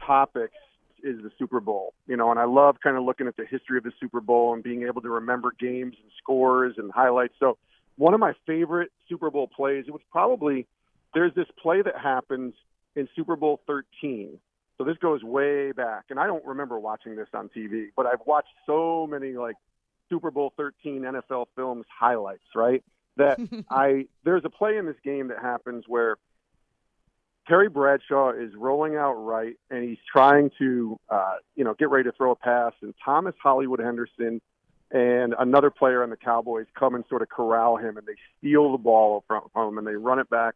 topics 0.05 0.55
is 1.03 1.23
the 1.23 1.31
Super 1.39 1.61
Bowl, 1.61 1.95
you 2.07 2.17
know, 2.17 2.31
and 2.31 2.41
I 2.41 2.45
love 2.45 2.77
kind 2.83 2.97
of 2.97 3.05
looking 3.05 3.27
at 3.27 3.37
the 3.37 3.45
history 3.45 3.79
of 3.79 3.85
the 3.85 3.93
Super 4.01 4.21
Bowl 4.21 4.55
and 4.55 4.63
being 4.63 4.85
able 4.85 5.01
to 5.03 5.11
remember 5.11 5.53
games 5.59 5.95
and 6.03 6.11
scores 6.21 6.75
and 6.77 6.91
highlights. 6.91 7.35
So, 7.39 7.59
one 7.97 8.15
of 8.15 8.21
my 8.21 8.33
favorite 8.47 8.91
Super 9.09 9.31
Bowl 9.31 9.49
plays, 9.49 9.85
it 9.89 9.91
was 9.91 10.03
probably 10.11 10.67
there's 11.15 11.35
this 11.35 11.47
play 11.61 11.83
that 11.83 11.99
happens 12.01 12.55
in 12.97 13.09
Super 13.17 13.37
Bowl 13.37 13.61
13. 13.67 14.39
So 14.77 14.85
this 14.85 14.97
goes 14.99 15.25
way 15.25 15.73
back, 15.73 16.05
and 16.11 16.21
I 16.21 16.27
don't 16.29 16.45
remember 16.45 16.79
watching 16.79 17.17
this 17.17 17.27
on 17.35 17.49
TV, 17.49 17.87
but 17.97 18.07
I've 18.07 18.25
watched 18.27 18.55
so 18.65 19.09
many 19.11 19.33
like 19.33 19.57
Super 20.09 20.31
Bowl 20.31 20.53
13 20.57 21.03
NFL 21.03 21.47
films 21.57 21.85
highlights, 21.99 22.45
right? 22.55 22.85
That 23.19 23.39
I 23.71 24.07
there's 24.25 24.45
a 24.45 24.51
play 24.51 24.79
in 24.79 24.87
this 24.87 24.97
game 25.05 25.29
that 25.29 25.41
happens 25.41 25.85
where 25.87 26.17
Terry 27.47 27.69
Bradshaw 27.69 28.33
is 28.33 28.55
rolling 28.55 28.97
out 28.97 29.15
right, 29.15 29.57
and 29.71 29.83
he's 29.83 29.99
trying 30.11 30.51
to, 30.59 30.99
uh, 31.09 31.37
you 31.55 31.65
know, 31.65 31.75
get 31.75 31.89
ready 31.89 32.05
to 32.05 32.13
throw 32.13 32.31
a 32.31 32.37
pass, 32.37 32.73
and 32.83 32.95
Thomas 33.05 33.35
Hollywood 33.43 33.81
Henderson 33.81 34.41
and 34.91 35.35
another 35.39 35.71
player 35.71 36.03
on 36.03 36.11
the 36.11 36.17
Cowboys 36.17 36.67
come 36.79 36.95
and 36.95 37.05
sort 37.09 37.23
of 37.23 37.29
corral 37.29 37.77
him, 37.77 37.97
and 37.97 38.07
they 38.07 38.17
steal 38.39 38.73
the 38.73 38.79
ball 38.79 39.25
from, 39.27 39.43
him, 39.55 39.79
and 39.79 39.87
they 39.87 39.95
run 39.95 40.19
it 40.19 40.31
back 40.31 40.55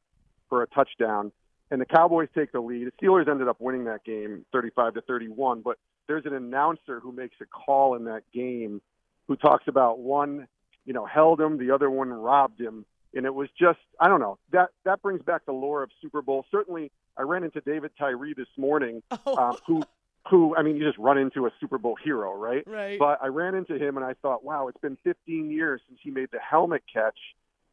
for 0.49 0.63
a 0.63 0.67
touchdown. 0.69 1.33
And 1.71 1.81
the 1.81 1.87
Cowboys 1.87 2.29
take 2.35 2.53
the 2.53 2.61
lead. 2.61 2.87
The 2.87 3.07
Steelers 3.07 3.29
ended 3.29 3.49
up 3.49 3.61
winning 3.61 3.85
that 3.85 4.05
game, 4.05 4.45
35 4.53 4.95
to 4.95 5.01
31. 5.03 5.63
But 5.63 5.79
there's 6.07 6.25
an 6.27 6.35
announcer 6.35 7.01
who 7.01 7.13
makes 7.13 7.37
a 7.41 7.47
call 7.47 7.95
in 7.95 8.05
that 8.05 8.23
game, 8.33 8.81
who 9.29 9.37
talks 9.37 9.65
about 9.69 9.99
one, 9.99 10.47
you 10.85 10.93
know, 10.93 11.07
held 11.07 11.41
him, 11.41 11.59
the 11.59 11.71
other 11.71 11.91
one 11.91 12.13
robbed 12.13 12.61
him, 12.61 12.85
and 13.15 13.27
it 13.27 13.35
was 13.35 13.49
just 13.59 13.79
I 14.01 14.09
don't 14.09 14.21
know 14.21 14.39
that 14.53 14.71
that 14.85 15.03
brings 15.03 15.23
back 15.23 15.45
the 15.47 15.53
lore 15.53 15.83
of 15.83 15.91
Super 16.01 16.23
Bowl. 16.23 16.45
Certainly, 16.51 16.91
I 17.17 17.23
ran 17.23 17.45
into 17.45 17.61
David 17.61 17.93
Tyree 17.99 18.35
this 18.35 18.49
morning, 18.57 19.03
oh. 19.27 19.35
uh, 19.35 19.57
who 19.67 19.83
who 20.31 20.57
I 20.57 20.63
mean, 20.63 20.77
you 20.77 20.85
just 20.85 20.99
run 20.99 21.19
into 21.19 21.47
a 21.47 21.51
Super 21.61 21.79
Bowl 21.79 21.97
hero, 22.03 22.35
right? 22.35 22.67
Right. 22.67 22.99
But 22.99 23.19
I 23.23 23.27
ran 23.29 23.55
into 23.55 23.75
him 23.75 23.97
and 23.97 24.07
I 24.07 24.15
thought, 24.23 24.45
wow, 24.45 24.69
it's 24.69 24.81
been 24.81 24.97
15 25.05 25.51
years 25.51 25.81
since 25.89 25.99
he 26.03 26.11
made 26.11 26.29
the 26.33 26.39
helmet 26.39 26.83
catch. 26.93 27.19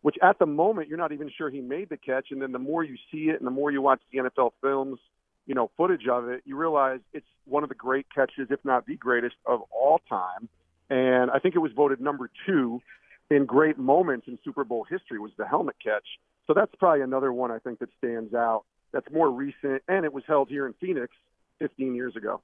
Which 0.01 0.16
at 0.24 0.39
the 0.39 0.46
moment 0.46 0.88
you're 0.88 0.98
not 0.98 1.12
even 1.12 1.30
sure 1.38 1.50
he 1.50 1.60
made 1.60 1.89
the 1.89 1.98
catch, 1.98 2.28
and 2.32 2.42
then 2.42 2.54
the 2.54 2.60
more 2.60 2.86
you 2.86 2.96
see 3.12 3.30
it 3.30 3.38
and 3.38 3.46
the 3.46 3.51
more 3.51 3.70
you 3.70 3.82
watch 3.82 4.00
the 4.13 4.20
NFL 4.20 4.51
films, 4.62 4.98
you 5.46 5.56
know, 5.56 5.70
footage 5.75 6.08
of 6.08 6.30
it, 6.30 6.42
you 6.46 6.56
realize 6.56 7.01
it's 7.12 7.28
one 7.44 7.63
of 7.63 7.70
the 7.70 7.75
great 7.75 8.06
catches, 8.16 8.48
if 8.50 8.63
not 8.63 8.86
the 8.86 8.96
greatest 8.96 9.36
of 9.46 9.62
all 9.72 10.00
time. 10.08 10.48
And 10.89 11.30
I 11.30 11.39
think 11.39 11.56
it 11.56 11.60
was 11.60 11.74
voted 11.74 12.00
number 12.00 12.30
two 12.46 12.82
in 13.29 13.45
great 13.45 13.77
moments 13.77 14.27
in 14.27 14.39
Super 14.43 14.63
Bowl 14.63 14.86
history 14.89 15.19
was 15.19 15.31
the 15.38 15.45
helmet 15.45 15.75
catch. 15.83 16.05
So 16.48 16.53
that's 16.53 16.74
probably 16.79 17.01
another 17.01 17.31
one 17.31 17.51
I 17.51 17.59
think 17.59 17.79
that 17.79 17.89
stands 17.98 18.33
out. 18.33 18.63
That's 18.91 19.07
more 19.12 19.29
recent, 19.29 19.83
and 19.88 20.03
it 20.03 20.12
was 20.12 20.24
held 20.27 20.50
here 20.50 20.65
in 20.65 20.74
Phoenix 20.81 21.13
15 21.59 21.93
years 21.93 22.15
ago. 22.15 22.41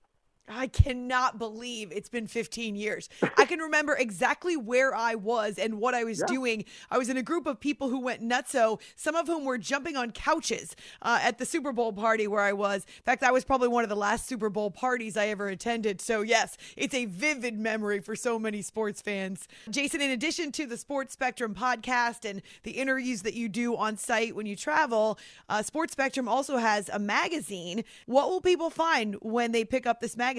I 0.47 0.67
cannot 0.67 1.39
believe 1.39 1.91
it's 1.91 2.09
been 2.09 2.27
15 2.27 2.75
years. 2.75 3.09
I 3.37 3.45
can 3.45 3.59
remember 3.59 3.95
exactly 3.95 4.55
where 4.55 4.93
I 4.93 5.15
was 5.15 5.57
and 5.57 5.79
what 5.79 5.95
I 5.95 6.03
was 6.03 6.19
Yeah. 6.19 6.25
doing. 6.27 6.65
I 6.91 6.99
was 6.99 7.09
in 7.09 7.17
a 7.17 7.23
group 7.23 7.47
of 7.47 7.59
people 7.59 7.89
who 7.89 7.99
went 7.99 8.21
nutso, 8.21 8.79
some 8.95 9.15
of 9.15 9.25
whom 9.25 9.43
were 9.45 9.57
jumping 9.57 9.95
on 9.97 10.11
couches 10.11 10.75
uh, 11.01 11.17
at 11.21 11.39
the 11.39 11.45
Super 11.45 11.71
Bowl 11.71 11.93
party 11.93 12.27
where 12.27 12.41
I 12.41 12.53
was. 12.53 12.83
In 12.85 13.03
fact, 13.03 13.21
that 13.21 13.33
was 13.33 13.43
probably 13.43 13.69
one 13.69 13.83
of 13.83 13.89
the 13.89 13.95
last 13.95 14.27
Super 14.27 14.49
Bowl 14.49 14.69
parties 14.69 15.17
I 15.17 15.27
ever 15.29 15.47
attended. 15.47 15.99
So, 15.99 16.21
yes, 16.21 16.57
it's 16.77 16.93
a 16.93 17.05
vivid 17.05 17.57
memory 17.57 17.99
for 17.99 18.15
so 18.15 18.37
many 18.37 18.61
sports 18.61 19.01
fans. 19.01 19.47
Jason, 19.71 19.99
in 19.99 20.11
addition 20.11 20.51
to 20.53 20.67
the 20.67 20.77
Sports 20.77 21.13
Spectrum 21.13 21.55
podcast 21.55 22.29
and 22.29 22.43
the 22.61 22.71
interviews 22.71 23.23
that 23.23 23.33
you 23.33 23.49
do 23.49 23.75
on 23.75 23.97
site 23.97 24.35
when 24.35 24.45
you 24.45 24.55
travel, 24.55 25.17
uh, 25.49 25.63
Sports 25.63 25.93
Spectrum 25.93 26.27
also 26.27 26.57
has 26.57 26.87
a 26.89 26.99
magazine. 26.99 27.83
What 28.05 28.29
will 28.29 28.41
people 28.41 28.69
find 28.69 29.15
when 29.21 29.51
they 29.51 29.65
pick 29.65 29.87
up 29.87 30.01
this 30.01 30.15
magazine? 30.15 30.34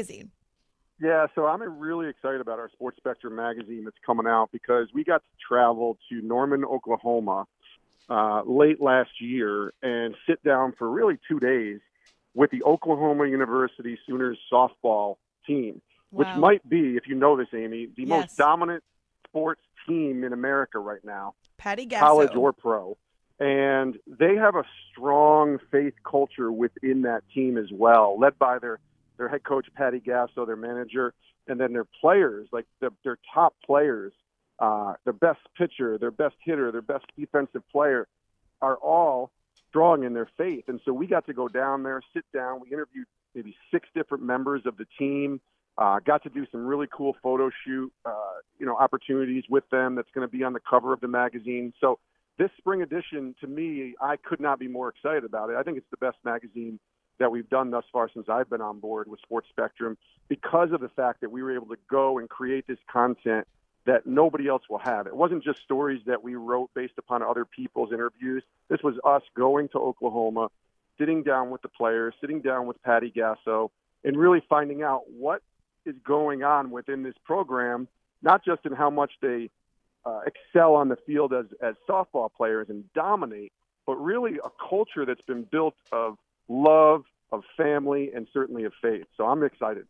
Yeah, 1.00 1.26
so 1.34 1.46
I'm 1.46 1.60
really 1.78 2.08
excited 2.08 2.40
about 2.40 2.58
our 2.58 2.70
Sports 2.70 2.96
Spectrum 2.96 3.36
magazine 3.36 3.84
that's 3.84 3.98
coming 4.04 4.26
out 4.26 4.50
because 4.50 4.88
we 4.94 5.04
got 5.04 5.22
to 5.22 5.28
travel 5.46 5.98
to 6.08 6.22
Norman, 6.22 6.64
Oklahoma 6.64 7.46
uh, 8.08 8.42
late 8.46 8.80
last 8.80 9.20
year 9.20 9.74
and 9.82 10.14
sit 10.26 10.42
down 10.42 10.72
for 10.78 10.88
really 10.90 11.18
two 11.28 11.38
days 11.38 11.80
with 12.34 12.50
the 12.50 12.62
Oklahoma 12.62 13.26
University 13.26 13.98
Sooners 14.06 14.38
softball 14.50 15.16
team, 15.46 15.82
which 16.10 16.28
might 16.36 16.66
be, 16.68 16.96
if 16.96 17.06
you 17.06 17.14
know 17.14 17.36
this, 17.36 17.48
Amy, 17.52 17.86
the 17.94 18.04
Yes. 18.04 18.08
most 18.08 18.36
dominant 18.38 18.82
sports 19.26 19.60
team 19.86 20.24
in 20.24 20.32
America 20.32 20.78
right 20.78 21.04
now. 21.04 21.34
Patty 21.58 21.86
Gasso. 21.86 22.00
college 22.00 22.34
or 22.34 22.52
pro. 22.52 22.96
And 23.38 23.98
they 24.06 24.36
have 24.36 24.54
a 24.54 24.64
strong 24.90 25.58
faith 25.70 25.94
culture 26.04 26.50
within 26.50 27.02
that 27.02 27.22
team 27.34 27.58
as 27.58 27.70
well, 27.70 28.18
led 28.18 28.38
by 28.38 28.58
their, 28.58 28.78
their 29.16 29.28
head 29.28 29.44
coach, 29.44 29.66
Patty 29.74 30.00
Gasso, 30.00 30.46
their 30.46 30.56
manager, 30.56 31.14
and 31.46 31.60
then 31.60 31.72
their 31.72 31.86
players, 32.00 32.48
like 32.52 32.66
the, 32.80 32.90
their 33.04 33.18
top 33.32 33.54
players, 33.64 34.12
uh, 34.58 34.94
their 35.04 35.12
best 35.12 35.40
pitcher, 35.56 35.98
their 35.98 36.10
best 36.10 36.34
hitter, 36.44 36.72
their 36.72 36.82
best 36.82 37.04
defensive 37.18 37.62
player, 37.70 38.06
are 38.62 38.76
all 38.76 39.30
strong 39.68 40.04
in 40.04 40.14
their 40.14 40.28
faith. 40.36 40.64
And 40.68 40.80
so 40.84 40.92
we 40.92 41.06
got 41.06 41.26
to 41.26 41.32
go 41.32 41.48
down 41.48 41.82
there, 41.82 42.00
sit 42.14 42.24
down. 42.32 42.60
We 42.60 42.68
interviewed 42.72 43.06
maybe 43.34 43.54
six 43.70 43.88
different 43.94 44.24
members 44.24 44.62
of 44.64 44.76
the 44.76 44.86
team. 44.98 45.40
Uh, 45.78 45.98
got 46.00 46.22
to 46.22 46.30
do 46.30 46.46
some 46.50 46.64
really 46.64 46.86
cool 46.90 47.14
photo 47.22 47.50
shoot, 47.64 47.92
uh, 48.06 48.12
you 48.58 48.64
know, 48.64 48.76
opportunities 48.76 49.44
with 49.50 49.68
them. 49.70 49.94
That's 49.94 50.08
going 50.14 50.26
to 50.26 50.32
be 50.32 50.42
on 50.42 50.54
the 50.54 50.60
cover 50.60 50.94
of 50.94 51.00
the 51.00 51.08
magazine. 51.08 51.74
So 51.80 51.98
this 52.38 52.50
spring 52.56 52.80
edition, 52.80 53.34
to 53.40 53.46
me, 53.46 53.94
I 54.00 54.16
could 54.16 54.40
not 54.40 54.58
be 54.58 54.68
more 54.68 54.88
excited 54.88 55.24
about 55.24 55.50
it. 55.50 55.56
I 55.56 55.62
think 55.62 55.76
it's 55.76 55.90
the 55.90 55.98
best 55.98 56.16
magazine 56.24 56.80
that 57.18 57.30
we've 57.30 57.48
done 57.48 57.70
thus 57.70 57.84
far 57.92 58.10
since 58.12 58.28
I've 58.28 58.50
been 58.50 58.60
on 58.60 58.78
board 58.80 59.08
with 59.08 59.20
Sports 59.20 59.48
Spectrum 59.50 59.96
because 60.28 60.72
of 60.72 60.80
the 60.80 60.88
fact 60.88 61.20
that 61.20 61.30
we 61.30 61.42
were 61.42 61.54
able 61.54 61.68
to 61.68 61.78
go 61.90 62.18
and 62.18 62.28
create 62.28 62.66
this 62.66 62.78
content 62.90 63.46
that 63.86 64.06
nobody 64.06 64.48
else 64.48 64.62
will 64.68 64.78
have. 64.78 65.06
It 65.06 65.16
wasn't 65.16 65.44
just 65.44 65.62
stories 65.62 66.02
that 66.06 66.22
we 66.22 66.34
wrote 66.34 66.70
based 66.74 66.94
upon 66.98 67.22
other 67.22 67.44
people's 67.44 67.92
interviews. 67.92 68.42
This 68.68 68.82
was 68.82 68.96
us 69.04 69.22
going 69.36 69.68
to 69.70 69.78
Oklahoma, 69.78 70.48
sitting 70.98 71.22
down 71.22 71.50
with 71.50 71.62
the 71.62 71.68
players, 71.68 72.14
sitting 72.20 72.40
down 72.40 72.66
with 72.66 72.82
Patty 72.82 73.12
Gasso, 73.16 73.70
and 74.02 74.16
really 74.16 74.42
finding 74.48 74.82
out 74.82 75.02
what 75.08 75.42
is 75.84 75.94
going 76.04 76.42
on 76.42 76.70
within 76.70 77.04
this 77.04 77.14
program, 77.24 77.86
not 78.22 78.44
just 78.44 78.66
in 78.66 78.72
how 78.72 78.90
much 78.90 79.12
they 79.22 79.50
uh, 80.04 80.20
excel 80.26 80.74
on 80.74 80.88
the 80.88 80.96
field 81.06 81.32
as, 81.32 81.46
as 81.62 81.74
softball 81.88 82.28
players 82.36 82.68
and 82.68 82.92
dominate, 82.92 83.52
but 83.86 83.96
really 83.96 84.38
a 84.44 84.68
culture 84.68 85.06
that's 85.06 85.24
been 85.26 85.44
built 85.44 85.74
of 85.92 86.18
love, 86.48 87.04
of 87.32 87.42
family, 87.56 88.10
and 88.14 88.26
certainly 88.32 88.64
of 88.64 88.72
faith. 88.80 89.06
So 89.16 89.24
I'm 89.24 89.42
excited. 89.42 89.86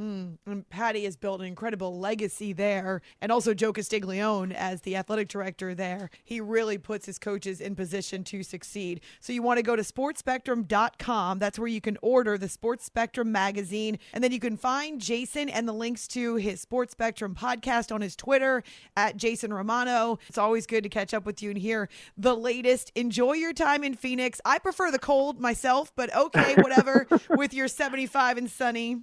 Mm, 0.00 0.38
and 0.46 0.68
Patty 0.70 1.04
has 1.04 1.16
built 1.16 1.40
an 1.40 1.46
incredible 1.46 1.98
legacy 1.98 2.54
there. 2.54 3.02
And 3.20 3.30
also 3.30 3.52
Joe 3.52 3.72
Castiglione 3.72 4.54
as 4.54 4.80
the 4.80 4.96
athletic 4.96 5.28
director 5.28 5.74
there. 5.74 6.08
He 6.24 6.40
really 6.40 6.78
puts 6.78 7.04
his 7.04 7.18
coaches 7.18 7.60
in 7.60 7.74
position 7.74 8.24
to 8.24 8.42
succeed. 8.42 9.02
So 9.20 9.34
you 9.34 9.42
want 9.42 9.58
to 9.58 9.62
go 9.62 9.76
to 9.76 9.82
sportspectrum.com. 9.82 11.38
That's 11.38 11.58
where 11.58 11.68
you 11.68 11.82
can 11.82 11.98
order 12.00 12.38
the 12.38 12.48
Sports 12.48 12.84
Spectrum 12.84 13.30
magazine. 13.30 13.98
And 14.14 14.24
then 14.24 14.32
you 14.32 14.40
can 14.40 14.56
find 14.56 15.00
Jason 15.00 15.50
and 15.50 15.68
the 15.68 15.74
links 15.74 16.08
to 16.08 16.36
his 16.36 16.62
Sports 16.62 16.92
Spectrum 16.92 17.34
podcast 17.34 17.92
on 17.92 18.00
his 18.00 18.16
Twitter 18.16 18.62
at 18.96 19.18
Jason 19.18 19.52
Romano. 19.52 20.18
It's 20.28 20.38
always 20.38 20.66
good 20.66 20.82
to 20.84 20.88
catch 20.88 21.12
up 21.12 21.26
with 21.26 21.42
you 21.42 21.50
and 21.50 21.58
hear 21.58 21.90
the 22.16 22.34
latest. 22.34 22.90
Enjoy 22.94 23.34
your 23.34 23.52
time 23.52 23.84
in 23.84 23.94
Phoenix. 23.94 24.40
I 24.46 24.60
prefer 24.60 24.90
the 24.90 24.98
cold 24.98 25.40
myself, 25.40 25.92
but 25.94 26.14
okay, 26.14 26.54
whatever, 26.54 27.06
with 27.30 27.52
your 27.52 27.68
75 27.68 28.38
and 28.38 28.50
sunny. 28.50 29.02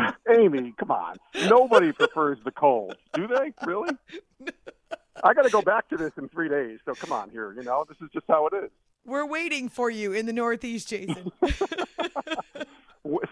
Amy, 0.30 0.74
come 0.78 0.90
on. 0.90 1.16
Nobody 1.48 1.92
prefers 1.92 2.38
the 2.44 2.50
cold, 2.50 2.96
do 3.14 3.26
they? 3.26 3.52
Really? 3.66 3.94
I 5.24 5.34
got 5.34 5.42
to 5.42 5.50
go 5.50 5.62
back 5.62 5.88
to 5.88 5.96
this 5.96 6.12
in 6.18 6.28
three 6.28 6.48
days. 6.48 6.78
So 6.84 6.94
come 6.94 7.12
on 7.12 7.30
here. 7.30 7.52
You 7.52 7.62
know, 7.62 7.84
this 7.88 7.96
is 8.00 8.08
just 8.12 8.26
how 8.28 8.46
it 8.46 8.54
is. 8.54 8.70
We're 9.04 9.26
waiting 9.26 9.68
for 9.68 9.88
you 9.88 10.12
in 10.12 10.26
the 10.26 10.32
Northeast, 10.32 10.88
Jason. 10.88 11.30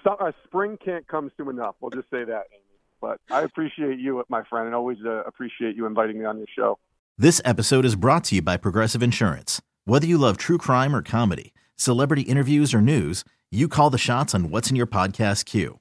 uh, 0.07 0.33
spring 0.45 0.79
can't 0.83 1.07
come 1.07 1.31
soon 1.37 1.49
enough. 1.49 1.75
We'll 1.81 1.91
just 1.91 2.11
say 2.11 2.25
that, 2.25 2.45
Amy. 2.53 2.63
But 3.01 3.21
I 3.31 3.43
appreciate 3.43 3.99
you, 3.99 4.25
my 4.29 4.45
friend, 4.45 4.67
and 4.67 4.75
always 4.75 4.99
uh, 5.05 5.25
appreciate 5.25 5.77
you 5.77 5.87
inviting 5.87 6.19
me 6.19 6.25
on 6.25 6.39
your 6.39 6.47
show. 6.57 6.79
This 7.19 7.41
episode 7.45 7.85
is 7.85 7.97
brought 7.97 8.25
to 8.25 8.37
you 8.37 8.43
by 8.43 8.57
Progressive 8.57 9.03
Insurance. 9.03 9.61
Whether 9.85 10.07
you 10.07 10.17
love 10.17 10.37
true 10.37 10.59
crime 10.59 10.97
or 10.97 11.03
comedy, 11.03 11.53
celebrity 11.77 12.23
interviews 12.23 12.73
or 12.73 12.81
news, 12.81 13.25
you 13.51 13.69
call 13.69 13.91
the 13.91 13.99
shots 13.99 14.35
on 14.35 14.51
what's 14.51 14.71
in 14.71 14.77
your 14.77 14.87
podcast 14.87 15.45
queue. 15.45 15.81